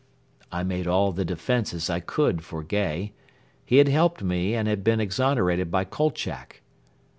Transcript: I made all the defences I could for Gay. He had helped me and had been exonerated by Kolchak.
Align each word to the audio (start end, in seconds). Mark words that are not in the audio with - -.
I 0.51 0.63
made 0.63 0.87
all 0.87 1.11
the 1.11 1.23
defences 1.23 1.87
I 1.87 1.99
could 1.99 2.43
for 2.43 2.63
Gay. 2.63 3.13
He 3.63 3.77
had 3.77 3.87
helped 3.87 4.23
me 4.23 4.55
and 4.55 4.67
had 4.67 4.83
been 4.83 4.99
exonerated 4.99 5.69
by 5.69 5.83
Kolchak. 5.83 6.63